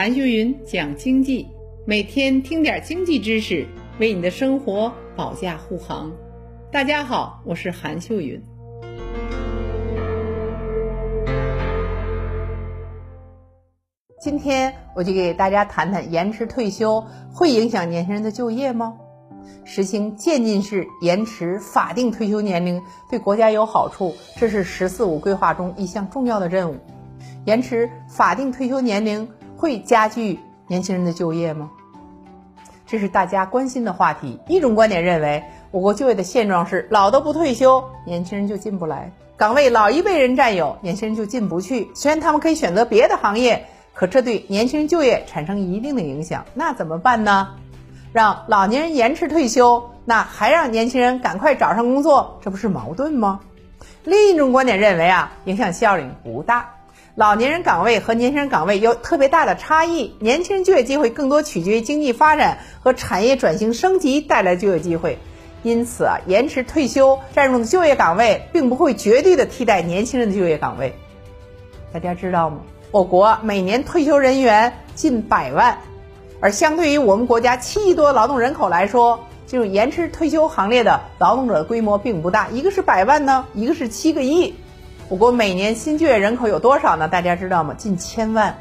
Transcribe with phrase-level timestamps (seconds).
[0.00, 1.46] 韩秀云讲经济，
[1.84, 3.66] 每天听点经济知识，
[3.98, 6.10] 为你的生活保驾护航。
[6.72, 8.42] 大家好，我是韩秀云。
[14.22, 18.96] 今天我就给大家谈谈延迟退休会影响年轻人的就业吗？
[19.66, 22.80] 实行渐进式延迟法定退休年龄
[23.10, 26.78] 对国家有好处，这是“十四五”规划中一项重要的任务。
[27.44, 29.28] 延迟法定退休年龄
[29.60, 31.70] 会加剧年轻人的就业吗？
[32.86, 34.40] 这是大家关心的话题。
[34.48, 41.90] 一种观点认为，我国就业的现状是老的不退休，年轻人就进不来；岗位老一辈人占有，年轻人就进不去。
[41.94, 46.42] 虽然他们可以选择别的行业，可这对年轻人就业产生一定的影响。
[46.54, 47.48] 那怎么办呢？
[48.14, 53.38] 让老年人延迟退休，那还让年轻人赶快找上工作，这不是矛盾吗？
[54.04, 56.66] 另一种观点认为啊，影响效应不大。
[57.20, 65.18] 老年人岗位和年轻人岗位有特别大的差异，年轻人就业机会更多取决于经济发展和产业转型升级带来就业机会，
[65.62, 70.94] 因此啊，延迟退休占用的就业岗位并不会绝对的替代年轻人的就业岗位。
[71.92, 72.60] 大家知道吗？
[72.90, 75.76] 我国每年退休人员近百万，
[76.40, 84.54] 而相对于我们国家七亿多劳动人口来说，进入延迟退休行列的劳动者规模并不大，一个是百万呢，一个是七个亿。
[85.10, 87.08] 我国每年新就业人口有多少呢？
[87.08, 87.74] 大家知道吗？
[87.76, 88.56] 近千万，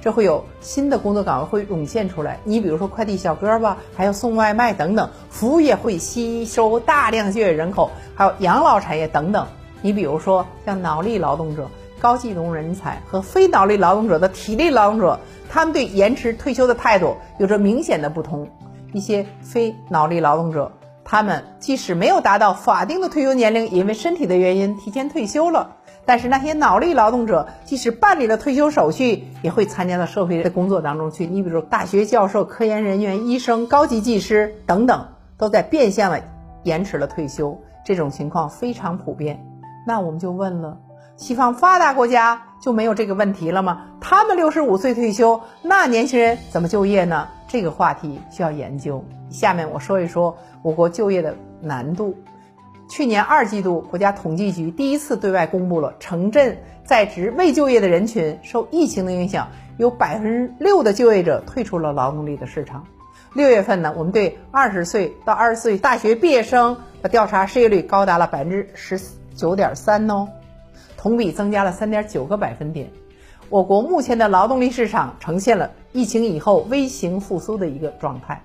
[0.00, 2.38] 这会有新的工作岗位会涌现出来。
[2.44, 9.44] 你比如说快递小哥吧，还有送外卖等等，服务业会吸收大量就业人口，还有养老产业等等。
[9.82, 15.18] 你比如说像脑力劳动者、高技能人才和非脑力劳动者的体力劳动者，
[15.50, 18.48] 他们对延迟退休的态度有着明显的不同。
[18.92, 20.70] 一些非脑力劳动者，
[21.10, 25.76] 他们即使没有达到法定的退休年龄，因为身体的原因提前退休了。
[26.04, 31.26] 但是那些脑力劳动者，即使办理了退休手续，也会参加到社会的工作当中去。
[31.26, 36.22] 你比如大学教授、科研人员、医生、高级技师等等，都在变相的
[36.64, 37.58] 延迟了退休。
[37.86, 39.42] 这种情况非常普遍。
[39.86, 40.76] 那我们就问了：
[41.16, 43.86] 西方发达国家就没有这个问题了吗？
[43.98, 47.28] 他们六十五岁退休，那年轻人怎么就业呢？
[47.46, 49.02] 这个话题需要研究。
[49.30, 52.16] 下面我说一说我国就业的难度。
[52.88, 62.86] 去年二季度，国家统计局第一次对外公布了城镇在职未就业的人群受疫情的影响，有百分之六的就业者退出了劳动力的市场。
[63.34, 68.98] 六月份呢，我们对二十岁到二十四岁大学毕业生的调查失业率高达了百分之十
[69.36, 70.26] 九点三哦，
[70.96, 72.90] 同比增加了三点九个百分点。
[73.50, 78.42] 我国目前的劳动力市场呈现了疫情以后微型复苏的一个状态。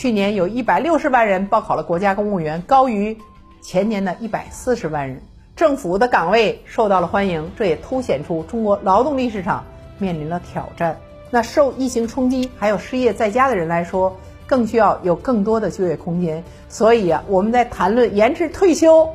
[0.00, 3.18] 去年有一百六十万人报考了国家公务员，高于
[3.60, 5.20] 前年的一百四十万人。
[5.56, 9.64] 政府的岗位受到了欢迎，这也凸显出中国劳动力市场
[9.98, 11.00] 面临了挑战。
[11.30, 14.16] 那受疫情冲击还有失业在家的人来说，
[14.46, 16.44] 更需要有更多的就业空间。
[16.68, 19.08] 所以啊，我们在谈论延迟退休，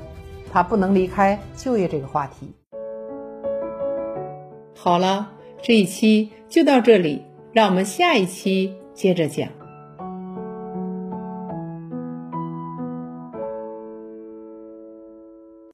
[0.51, 2.53] 它不能离开就业这个话题。
[4.75, 5.29] 好了，
[5.61, 7.23] 这一期就到这里，
[7.53, 9.47] 让我们下一期接着讲。